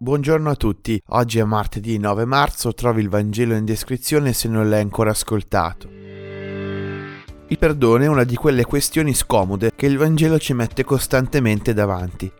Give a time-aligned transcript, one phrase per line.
[0.00, 4.68] Buongiorno a tutti, oggi è martedì 9 marzo, trovi il Vangelo in descrizione se non
[4.68, 5.88] l'hai ancora ascoltato.
[7.48, 12.30] Il perdono è una di quelle questioni scomode che il Vangelo ci mette costantemente davanti.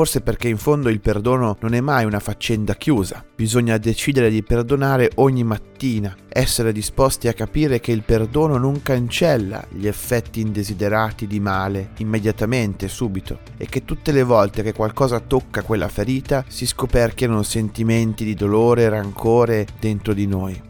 [0.00, 4.42] Forse perché in fondo il perdono non è mai una faccenda chiusa, bisogna decidere di
[4.42, 11.26] perdonare ogni mattina, essere disposti a capire che il perdono non cancella gli effetti indesiderati
[11.26, 16.64] di male immediatamente, subito, e che tutte le volte che qualcosa tocca quella ferita si
[16.64, 20.68] scoperchiano sentimenti di dolore e rancore dentro di noi.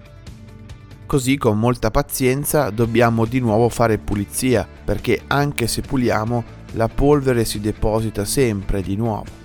[1.06, 7.44] Così con molta pazienza dobbiamo di nuovo fare pulizia, perché anche se puliamo la polvere
[7.44, 9.38] si deposita sempre di nuovo.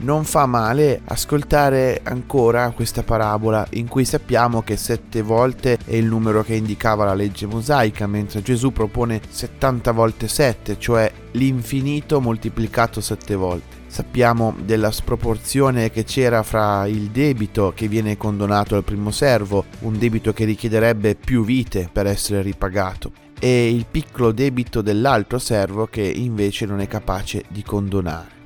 [0.00, 6.06] Non fa male ascoltare ancora questa parabola in cui sappiamo che sette volte è il
[6.06, 13.00] numero che indicava la legge mosaica, mentre Gesù propone 70 volte 7, cioè l'infinito moltiplicato
[13.00, 13.76] sette volte.
[13.88, 19.98] Sappiamo della sproporzione che c'era fra il debito che viene condonato al primo servo, un
[19.98, 26.02] debito che richiederebbe più vite per essere ripagato, e il piccolo debito dell'altro servo che
[26.02, 28.36] invece non è capace di condonare.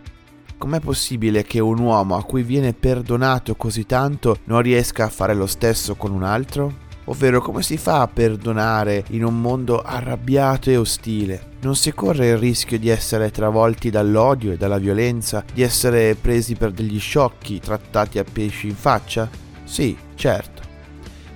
[0.58, 5.34] Com'è possibile che un uomo a cui viene perdonato così tanto non riesca a fare
[5.34, 6.90] lo stesso con un altro?
[7.06, 11.50] Ovvero come si fa a perdonare in un mondo arrabbiato e ostile?
[11.62, 16.54] Non si corre il rischio di essere travolti dall'odio e dalla violenza, di essere presi
[16.54, 19.28] per degli sciocchi, trattati a pesci in faccia?
[19.64, 20.61] Sì, certo.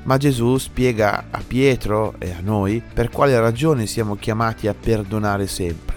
[0.07, 5.49] Ma Gesù spiega a Pietro e a noi per quale ragione siamo chiamati a perdonare
[5.49, 5.97] sempre.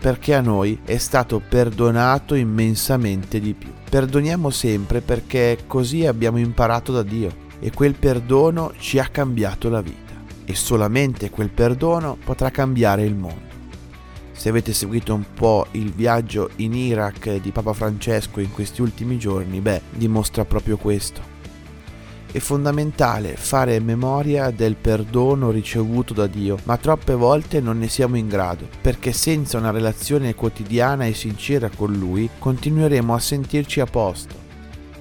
[0.00, 3.70] Perché a noi è stato perdonato immensamente di più.
[3.90, 9.82] Perdoniamo sempre perché così abbiamo imparato da Dio e quel perdono ci ha cambiato la
[9.82, 10.14] vita.
[10.46, 13.50] E solamente quel perdono potrà cambiare il mondo.
[14.32, 19.18] Se avete seguito un po' il viaggio in Iraq di Papa Francesco in questi ultimi
[19.18, 21.31] giorni, beh, dimostra proprio questo
[22.32, 28.16] è fondamentale fare memoria del perdono ricevuto da Dio, ma troppe volte non ne siamo
[28.16, 33.86] in grado, perché senza una relazione quotidiana e sincera con Lui continueremo a sentirci a
[33.86, 34.34] posto.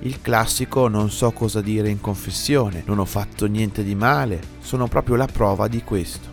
[0.02, 4.88] Il classico non so cosa dire in confessione, non ho fatto niente di male, sono
[4.88, 6.28] proprio la prova di questo.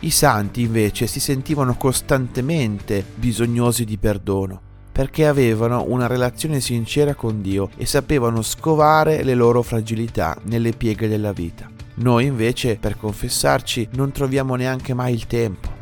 [0.00, 4.62] I santi invece si sentivano costantemente bisognosi di perdono
[4.92, 11.08] perché avevano una relazione sincera con Dio e sapevano scovare le loro fragilità nelle pieghe
[11.08, 11.68] della vita.
[11.94, 15.78] Noi invece, per confessarci, non troviamo neanche mai il tempo.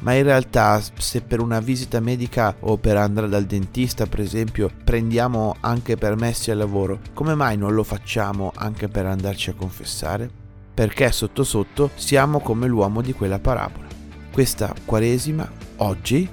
[0.00, 4.70] Ma in realtà, se per una visita medica o per andare dal dentista, per esempio,
[4.82, 10.30] prendiamo anche permessi al lavoro, come mai non lo facciamo anche per andarci a confessare?
[10.72, 13.88] Perché sotto sotto siamo come l'uomo di quella parabola.
[14.32, 16.26] Questa Quaresima, oggi,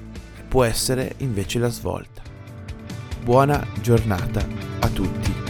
[0.48, 2.22] può essere invece la svolta.
[3.22, 4.44] Buona giornata
[4.80, 5.47] a tutti.